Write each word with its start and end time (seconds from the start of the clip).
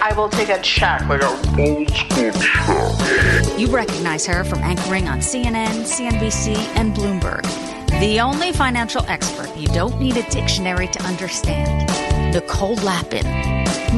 I 0.00 0.12
will 0.14 0.28
take 0.28 0.48
a 0.48 0.60
check. 0.60 1.06
Like 1.06 1.22
a 1.22 1.28
old 1.58 1.90
school 1.90 2.32
check. 2.32 3.58
You 3.58 3.66
recognize 3.68 4.26
her 4.26 4.44
from 4.44 4.60
anchoring 4.60 5.08
on 5.08 5.18
CNN, 5.18 5.84
CNBC, 5.84 6.54
and 6.76 6.94
Bloomberg. 6.94 7.42
The 8.00 8.20
only 8.20 8.52
financial 8.52 9.04
expert 9.06 9.54
you 9.56 9.66
don't 9.68 9.98
need 10.00 10.16
a 10.16 10.28
dictionary 10.30 10.86
to 10.88 11.02
understand. 11.02 11.88
Nicole 12.32 12.76
Lapin. 12.76 13.24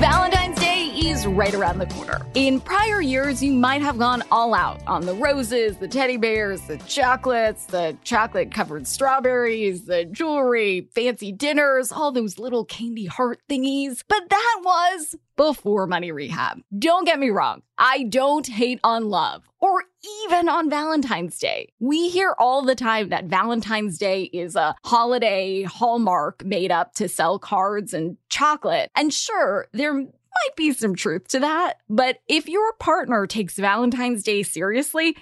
Valentine's 0.00 0.58
Day 0.58 0.69
is 1.10 1.26
right 1.26 1.54
around 1.54 1.78
the 1.78 1.86
corner. 1.86 2.24
In 2.34 2.60
prior 2.60 3.00
years, 3.00 3.42
you 3.42 3.52
might 3.52 3.82
have 3.82 3.98
gone 3.98 4.22
all 4.30 4.54
out 4.54 4.80
on 4.86 5.06
the 5.06 5.14
roses, 5.14 5.76
the 5.76 5.88
teddy 5.88 6.16
bears, 6.16 6.60
the 6.62 6.76
chocolates, 6.78 7.64
the 7.64 7.96
chocolate 8.04 8.52
covered 8.52 8.86
strawberries, 8.86 9.86
the 9.86 10.04
jewelry, 10.04 10.88
fancy 10.94 11.32
dinners, 11.32 11.90
all 11.90 12.12
those 12.12 12.38
little 12.38 12.64
candy 12.64 13.06
heart 13.06 13.40
thingies. 13.50 14.04
But 14.06 14.30
that 14.30 14.60
was 14.62 15.16
before 15.36 15.88
money 15.88 16.12
rehab. 16.12 16.60
Don't 16.78 17.06
get 17.06 17.18
me 17.18 17.30
wrong, 17.30 17.62
I 17.76 18.04
don't 18.04 18.46
hate 18.46 18.78
on 18.84 19.08
love 19.08 19.42
or 19.58 19.84
even 20.22 20.48
on 20.48 20.70
Valentine's 20.70 21.38
Day. 21.38 21.72
We 21.80 22.08
hear 22.08 22.34
all 22.38 22.62
the 22.62 22.74
time 22.74 23.10
that 23.10 23.24
Valentine's 23.24 23.98
Day 23.98 24.24
is 24.24 24.56
a 24.56 24.74
holiday 24.84 25.62
hallmark 25.62 26.44
made 26.44 26.70
up 26.70 26.94
to 26.94 27.08
sell 27.08 27.38
cards 27.38 27.92
and 27.92 28.16
chocolate. 28.28 28.90
And 28.94 29.12
sure, 29.12 29.66
there 29.72 30.06
might 30.44 30.56
be 30.56 30.72
some 30.72 30.94
truth 30.94 31.28
to 31.28 31.40
that, 31.40 31.74
but 31.88 32.20
if 32.28 32.48
your 32.48 32.72
partner 32.74 33.26
takes 33.26 33.56
Valentine's 33.56 34.22
Day 34.22 34.42
seriously, 34.42 35.16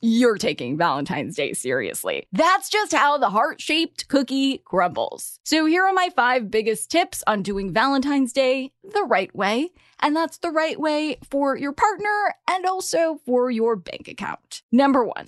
you're 0.00 0.36
taking 0.36 0.76
Valentine's 0.76 1.34
Day 1.34 1.54
seriously. 1.54 2.26
That's 2.30 2.68
just 2.68 2.92
how 2.92 3.16
the 3.16 3.30
heart 3.30 3.60
shaped 3.60 4.08
cookie 4.08 4.58
crumbles. 4.58 5.38
So, 5.44 5.64
here 5.64 5.84
are 5.84 5.94
my 5.94 6.10
five 6.14 6.50
biggest 6.50 6.90
tips 6.90 7.22
on 7.26 7.42
doing 7.42 7.72
Valentine's 7.72 8.32
Day 8.32 8.72
the 8.82 9.04
right 9.04 9.34
way. 9.34 9.70
And 10.00 10.14
that's 10.14 10.38
the 10.38 10.50
right 10.50 10.78
way 10.78 11.16
for 11.30 11.56
your 11.56 11.72
partner 11.72 12.34
and 12.50 12.66
also 12.66 13.20
for 13.24 13.50
your 13.50 13.76
bank 13.76 14.08
account. 14.08 14.62
Number 14.70 15.04
one. 15.04 15.26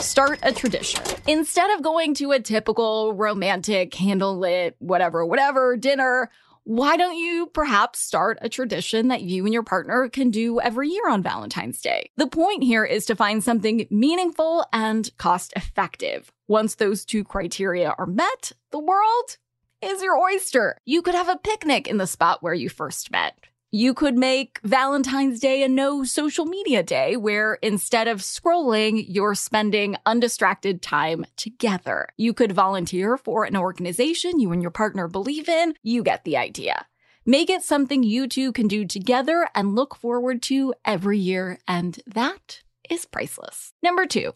Start 0.00 0.40
a 0.42 0.52
tradition. 0.52 1.02
Instead 1.26 1.70
of 1.70 1.82
going 1.82 2.14
to 2.14 2.32
a 2.32 2.40
typical 2.40 3.14
romantic, 3.14 3.90
candlelit, 3.90 4.74
whatever, 4.78 5.24
whatever 5.24 5.76
dinner, 5.76 6.30
why 6.64 6.96
don't 6.96 7.16
you 7.16 7.46
perhaps 7.48 8.00
start 8.00 8.38
a 8.40 8.48
tradition 8.48 9.08
that 9.08 9.20
you 9.20 9.44
and 9.44 9.52
your 9.52 9.62
partner 9.62 10.08
can 10.08 10.30
do 10.30 10.60
every 10.60 10.88
year 10.88 11.10
on 11.10 11.22
Valentine's 11.22 11.80
Day? 11.80 12.10
The 12.16 12.26
point 12.26 12.64
here 12.64 12.86
is 12.86 13.04
to 13.06 13.14
find 13.14 13.44
something 13.44 13.86
meaningful 13.90 14.64
and 14.72 15.10
cost 15.18 15.52
effective. 15.56 16.32
Once 16.48 16.74
those 16.74 17.04
two 17.04 17.22
criteria 17.22 17.94
are 17.98 18.06
met, 18.06 18.52
the 18.70 18.78
world 18.78 19.36
is 19.82 20.02
your 20.02 20.18
oyster. 20.18 20.78
You 20.86 21.02
could 21.02 21.14
have 21.14 21.28
a 21.28 21.36
picnic 21.36 21.86
in 21.86 21.98
the 21.98 22.06
spot 22.06 22.42
where 22.42 22.54
you 22.54 22.70
first 22.70 23.10
met. 23.10 23.36
You 23.74 23.92
could 23.92 24.16
make 24.16 24.60
Valentine's 24.62 25.40
Day 25.40 25.64
a 25.64 25.68
no 25.68 26.04
social 26.04 26.44
media 26.44 26.84
day 26.84 27.16
where 27.16 27.54
instead 27.54 28.06
of 28.06 28.20
scrolling, 28.20 29.04
you're 29.08 29.34
spending 29.34 29.96
undistracted 30.06 30.80
time 30.80 31.26
together. 31.34 32.06
You 32.16 32.34
could 32.34 32.52
volunteer 32.52 33.16
for 33.16 33.44
an 33.44 33.56
organization 33.56 34.38
you 34.38 34.52
and 34.52 34.62
your 34.62 34.70
partner 34.70 35.08
believe 35.08 35.48
in. 35.48 35.74
You 35.82 36.04
get 36.04 36.22
the 36.22 36.36
idea. 36.36 36.86
Make 37.26 37.50
it 37.50 37.64
something 37.64 38.04
you 38.04 38.28
two 38.28 38.52
can 38.52 38.68
do 38.68 38.84
together 38.84 39.48
and 39.56 39.74
look 39.74 39.96
forward 39.96 40.40
to 40.42 40.72
every 40.84 41.18
year, 41.18 41.58
and 41.66 41.98
that 42.06 42.62
is 42.88 43.06
priceless. 43.06 43.72
Number 43.82 44.06
two, 44.06 44.34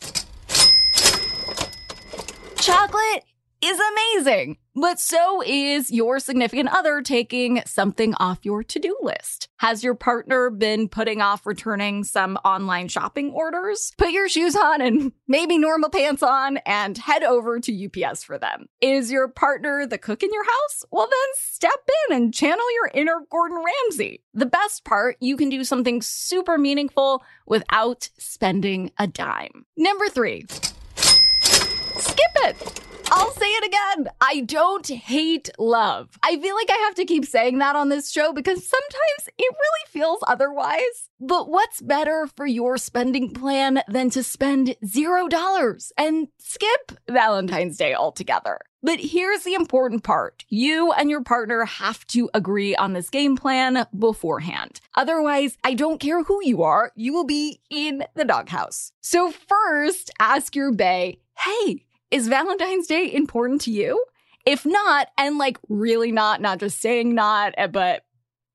chocolate 2.56 3.22
is 3.60 3.80
amazing, 3.80 4.56
but 4.76 5.00
so 5.00 5.42
is 5.44 5.90
your 5.90 6.20
significant 6.20 6.68
other 6.68 7.02
taking 7.02 7.60
something 7.66 8.14
off 8.14 8.44
your 8.44 8.62
to 8.62 8.78
do 8.78 8.96
list. 9.02 9.48
Has 9.56 9.82
your 9.82 9.94
partner 9.94 10.50
been 10.50 10.88
putting 10.88 11.20
off 11.20 11.44
returning 11.44 12.04
some 12.04 12.36
online 12.44 12.86
shopping 12.86 13.32
orders? 13.32 13.92
Put 13.98 14.12
your 14.12 14.28
shoes 14.28 14.54
on 14.54 14.80
and 14.80 15.12
maybe 15.28 15.58
normal 15.58 15.90
pants 15.90 16.22
on 16.22 16.58
and 16.58 16.96
head 16.96 17.24
over 17.24 17.58
to 17.58 17.86
UPS 17.86 18.22
for 18.22 18.38
them. 18.38 18.66
Is 18.80 19.10
your 19.10 19.26
partner 19.26 19.86
the 19.86 19.98
cook 19.98 20.22
in 20.22 20.32
your 20.32 20.44
house? 20.44 20.84
Well, 20.92 21.08
then 21.10 21.34
step 21.34 21.80
in 22.08 22.16
and 22.16 22.32
channel 22.34 22.72
your 22.74 22.90
inner 22.94 23.26
Gordon 23.30 23.64
Ramsay. 23.64 24.22
The 24.34 24.46
best 24.46 24.84
part, 24.84 25.16
you 25.20 25.36
can 25.36 25.48
do 25.48 25.64
something 25.64 26.00
super 26.00 26.58
meaningful 26.58 27.24
without 27.46 28.08
spending 28.18 28.92
a 28.98 29.08
dime. 29.08 29.66
Number 29.76 30.08
three, 30.08 30.46
skip 30.94 32.36
it. 32.36 32.87
I'll 33.10 33.32
say 33.32 33.46
it 33.46 33.66
again. 33.66 34.08
I 34.20 34.40
don't 34.40 34.86
hate 34.86 35.48
love. 35.58 36.10
I 36.22 36.38
feel 36.38 36.54
like 36.54 36.70
I 36.70 36.84
have 36.84 36.94
to 36.96 37.04
keep 37.04 37.24
saying 37.24 37.58
that 37.58 37.74
on 37.74 37.88
this 37.88 38.10
show 38.10 38.32
because 38.32 38.66
sometimes 38.68 39.28
it 39.38 39.54
really 39.54 39.86
feels 39.88 40.18
otherwise. 40.26 41.10
But 41.18 41.48
what's 41.48 41.80
better 41.80 42.28
for 42.36 42.46
your 42.46 42.76
spending 42.76 43.32
plan 43.32 43.82
than 43.88 44.10
to 44.10 44.22
spend 44.22 44.76
zero 44.84 45.26
dollars 45.26 45.92
and 45.96 46.28
skip 46.38 46.92
Valentine's 47.08 47.78
Day 47.78 47.94
altogether? 47.94 48.60
But 48.82 49.00
here's 49.00 49.42
the 49.42 49.54
important 49.54 50.04
part. 50.04 50.44
You 50.48 50.92
and 50.92 51.10
your 51.10 51.22
partner 51.22 51.64
have 51.64 52.06
to 52.08 52.30
agree 52.34 52.76
on 52.76 52.92
this 52.92 53.10
game 53.10 53.36
plan 53.36 53.86
beforehand. 53.98 54.80
Otherwise, 54.96 55.56
I 55.64 55.74
don't 55.74 55.98
care 55.98 56.22
who 56.22 56.40
you 56.44 56.62
are, 56.62 56.92
you 56.94 57.12
will 57.12 57.24
be 57.26 57.60
in 57.70 58.04
the 58.14 58.24
doghouse. 58.24 58.92
So 59.00 59.32
first, 59.32 60.10
ask 60.20 60.54
your 60.54 60.70
bae, 60.72 61.16
hey, 61.38 61.84
is 62.10 62.28
Valentine's 62.28 62.86
Day 62.86 63.12
important 63.12 63.62
to 63.62 63.70
you? 63.70 64.04
If 64.46 64.64
not, 64.64 65.08
and 65.18 65.38
like 65.38 65.58
really 65.68 66.12
not, 66.12 66.40
not 66.40 66.58
just 66.58 66.80
saying 66.80 67.14
not, 67.14 67.54
eh, 67.58 67.66
but 67.66 68.04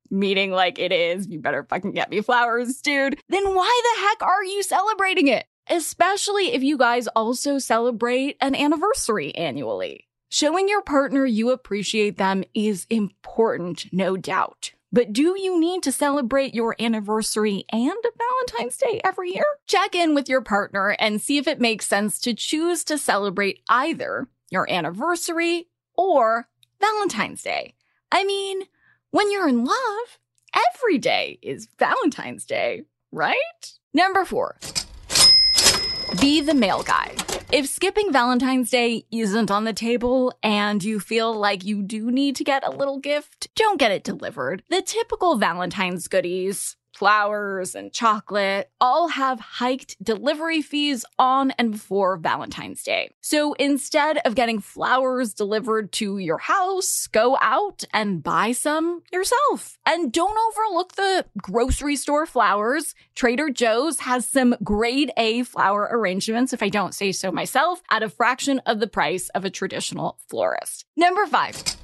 meaning 0.10 0.52
like 0.52 0.80
it 0.80 0.92
is, 0.92 1.28
you 1.28 1.40
better 1.40 1.64
fucking 1.64 1.92
get 1.92 2.10
me 2.10 2.22
flowers, 2.22 2.82
dude, 2.82 3.20
then 3.30 3.54
why 3.54 3.82
the 3.84 4.02
heck 4.02 4.24
are 4.24 4.44
you 4.44 4.64
celebrating 4.64 5.28
it? 5.28 5.46
Especially 5.70 6.54
if 6.54 6.64
you 6.64 6.78
guys 6.78 7.08
also 7.08 7.58
celebrate 7.58 8.38
an 8.42 8.56
anniversary 8.56 9.34
annually. 9.36 10.08
Showing 10.30 10.68
your 10.68 10.82
partner 10.82 11.26
you 11.26 11.52
appreciate 11.52 12.18
them 12.18 12.44
is 12.56 12.88
important, 12.90 13.86
no 13.94 14.18
doubt. 14.18 14.72
But 14.94 15.12
do 15.12 15.34
you 15.40 15.60
need 15.60 15.82
to 15.84 15.92
celebrate 15.92 16.54
your 16.54 16.76
anniversary 16.80 17.66
and 17.72 17.92
Valentine's 17.92 18.78
Day 18.78 19.02
every 19.04 19.34
year? 19.34 19.44
Check 19.66 19.96
in 19.96 20.14
with 20.14 20.30
your 20.30 20.42
partner 20.42 20.96
and 21.00 21.20
see 21.20 21.40
if 21.40 21.48
it 21.48 21.60
makes 21.60 21.88
sense 21.88 22.20
to 22.20 22.36
choose 22.36 22.84
to 22.84 23.00
celebrate 23.00 23.64
either 23.68 24.28
your 24.52 24.72
anniversary 24.72 25.68
or 25.96 26.48
Valentine's 26.80 27.42
Day. 27.42 27.74
I 28.12 28.24
mean, 28.24 28.62
when 29.10 29.32
you're 29.32 29.48
in 29.48 29.66
love, 29.66 30.20
every 30.76 31.00
day 31.00 31.40
is 31.42 31.68
Valentine's 31.80 32.46
Day, 32.46 32.84
right? 33.12 33.36
Number 33.96 34.26
four, 34.26 34.60
be 36.20 36.42
the 36.42 36.54
mail 36.54 36.84
guy. 36.84 37.16
If 37.52 37.68
skipping 37.68 38.12
Valentine's 38.12 38.70
Day 38.70 39.06
isn't 39.12 39.52
on 39.52 39.64
the 39.64 39.74
table 39.74 40.34
and 40.42 40.84
you 40.84 41.00
feel 41.00 41.34
like 41.34 41.64
you 41.64 41.84
do 41.84 42.10
need 42.10 42.36
to 42.38 42.44
get 42.44 42.66
a 42.66 42.72
little 42.72 43.00
gift, 43.00 43.48
don't 43.56 43.80
get 43.80 43.92
it 43.92 44.04
delivered. 44.04 44.64
The 44.70 44.82
typical 44.82 45.38
Valentine's 45.38 46.08
goodies 46.08 46.78
flowers, 46.94 47.76
and 47.76 47.92
chocolate 47.92 48.70
all 48.80 49.10
have 49.10 49.40
hiked 49.40 50.02
delivery 50.04 50.62
fees 50.62 51.06
on 51.18 51.52
and 51.52 51.72
before 51.72 52.18
Valentine's 52.18 52.84
Day. 52.84 53.12
So 53.22 53.54
instead 53.54 54.20
of 54.26 54.36
getting 54.36 54.60
flowers 54.60 55.34
delivered 55.34 55.92
to 55.94 56.18
your 56.18 56.38
house, 56.38 57.08
go 57.08 57.38
out 57.42 57.84
and 57.94 58.24
buy 58.24 58.52
some 58.52 59.04
yourself. 59.12 59.78
And 59.86 60.12
don't 60.12 60.38
overlook 60.50 60.94
the 60.94 61.26
grocery 61.42 61.96
store 61.96 62.26
flowers. 62.26 62.96
Trader 63.16 63.50
Joe's 63.50 64.00
has 64.00 64.28
some 64.28 64.56
grade 64.64 65.12
A 65.18 65.44
flower 65.44 65.90
arrangements, 65.92 66.54
if 66.54 66.64
I 66.64 66.70
don't 66.70 66.94
say 66.94 67.12
so 67.12 67.32
myself, 67.32 67.82
at 67.90 68.04
a 68.04 68.10
fraction 68.10 68.60
of 68.66 68.80
the 68.80 68.88
price 68.88 69.30
of 69.30 69.46
a 69.46 69.50
traditional 69.50 70.18
florist. 70.28 70.86
Number 70.96 71.26
five. 71.26 71.83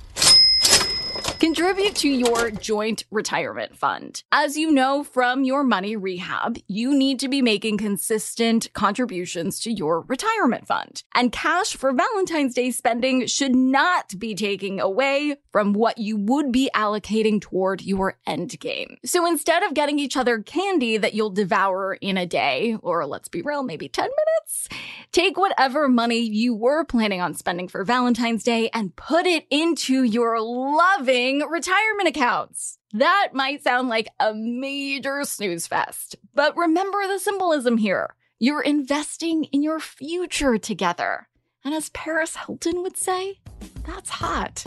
Contribute 1.40 1.96
to 1.96 2.10
your 2.10 2.52
joint 2.52 3.06
retirement 3.12 3.78
fund. 3.78 4.24
As 4.30 4.58
you 4.58 4.72
know 4.72 5.06
from 5.06 5.46
your 5.46 5.64
money 5.64 5.96
rehab, 5.96 6.58
you 6.68 6.94
need 6.94 7.18
to 7.22 7.30
be 7.30 7.42
making 7.42 7.78
consistent 7.78 8.68
contributions 8.74 9.58
to 9.62 9.72
your 9.72 10.02
retirement 10.02 10.68
fund. 10.68 11.02
And 11.16 11.32
cash 11.32 11.78
for 11.78 11.94
Valentine's 11.94 12.56
Day 12.56 12.72
spending 12.72 13.26
should 13.28 13.56
not 13.56 14.20
be 14.20 14.36
taking 14.36 14.82
away 14.82 15.38
from 15.54 15.72
what 15.72 15.98
you 15.98 16.18
would 16.18 16.52
be 16.52 16.70
allocating 16.76 17.40
toward 17.40 17.84
your 17.84 18.18
end 18.28 18.60
game. 18.60 18.98
So 19.06 19.26
instead 19.26 19.64
of 19.64 19.74
getting 19.74 19.98
each 19.98 20.18
other 20.18 20.42
candy 20.42 20.98
that 20.98 21.14
you'll 21.14 21.30
devour 21.30 21.94
in 21.94 22.18
a 22.18 22.26
day, 22.26 22.76
or 22.82 23.06
let's 23.06 23.30
be 23.30 23.42
real, 23.42 23.64
maybe 23.64 23.88
10 23.88 24.04
minutes, 24.04 24.68
take 25.14 25.38
whatever 25.38 25.88
money 25.88 26.20
you 26.20 26.54
were 26.54 26.84
planning 26.84 27.22
on 27.22 27.34
spending 27.34 27.70
for 27.70 27.86
Valentine's 27.86 28.44
Day 28.44 28.70
and 28.74 28.94
put 28.98 29.26
it 29.26 29.48
into 29.50 30.04
your 30.04 30.42
loving 30.42 31.29
retirement 31.38 32.10
accounts. 32.10 32.80
That 32.94 33.30
might 33.34 33.64
sound 33.64 33.88
like 33.88 34.10
a 34.20 34.34
major 34.34 35.24
snooze 35.24 35.68
fest, 35.68 36.16
but 36.34 36.58
remember 36.58 37.08
the 37.08 37.20
symbolism 37.20 37.78
here. 37.78 38.16
You're 38.40 38.62
investing 38.62 39.44
in 39.46 39.62
your 39.62 39.80
future 39.80 40.58
together. 40.58 41.28
And 41.64 41.74
as 41.74 41.90
Paris 41.90 42.36
Hilton 42.36 42.82
would 42.82 42.98
say, 42.98 43.40
that's 43.86 44.10
hot. 44.10 44.66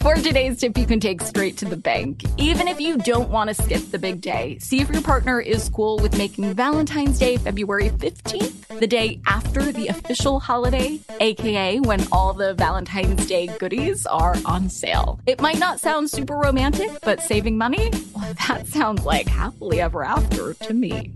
For 0.00 0.16
today's 0.16 0.58
tip, 0.58 0.76
you 0.76 0.86
can 0.86 0.98
take 0.98 1.20
straight 1.20 1.56
to 1.58 1.64
the 1.64 1.76
bank. 1.76 2.22
Even 2.36 2.66
if 2.66 2.80
you 2.80 2.96
don't 2.96 3.30
want 3.30 3.48
to 3.48 3.54
skip 3.54 3.82
the 3.90 3.98
big 3.98 4.20
day, 4.20 4.58
see 4.58 4.80
if 4.80 4.90
your 4.90 5.02
partner 5.02 5.40
is 5.40 5.68
cool 5.68 5.98
with 5.98 6.18
making 6.18 6.52
Valentine's 6.54 7.18
Day 7.18 7.36
February 7.36 7.90
15th, 7.90 8.80
the 8.80 8.86
day 8.86 9.20
after 9.54 9.70
the 9.70 9.88
official 9.88 10.40
holiday, 10.40 10.98
aka 11.20 11.78
when 11.80 12.02
all 12.10 12.32
the 12.32 12.54
Valentine's 12.54 13.26
Day 13.26 13.48
goodies 13.58 14.06
are 14.06 14.34
on 14.46 14.70
sale. 14.70 15.20
It 15.26 15.42
might 15.42 15.58
not 15.58 15.78
sound 15.78 16.08
super 16.08 16.36
romantic, 16.36 16.90
but 17.02 17.20
saving 17.20 17.58
money? 17.58 17.90
Well, 18.16 18.32
that 18.48 18.66
sounds 18.66 19.04
like 19.04 19.28
happily 19.28 19.82
ever 19.82 20.04
after 20.04 20.54
to 20.54 20.72
me. 20.72 21.12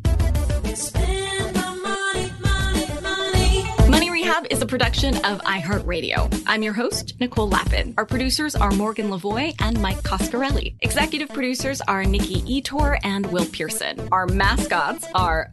Money 3.88 4.10
Rehab 4.10 4.46
is 4.50 4.60
a 4.60 4.66
production 4.66 5.16
of 5.24 5.40
iHeartRadio. 5.42 6.42
I'm 6.46 6.62
your 6.62 6.74
host, 6.74 7.14
Nicole 7.18 7.48
Lapin. 7.48 7.94
Our 7.96 8.04
producers 8.04 8.54
are 8.54 8.70
Morgan 8.72 9.08
Lavoy 9.08 9.54
and 9.60 9.80
Mike 9.80 10.02
Coscarelli. 10.02 10.74
Executive 10.82 11.30
producers 11.30 11.80
are 11.82 12.04
Nikki 12.04 12.42
Ettore 12.60 12.98
and 13.02 13.24
Will 13.32 13.46
Pearson. 13.46 14.08
Our 14.12 14.26
mascots 14.26 15.06
are 15.14 15.52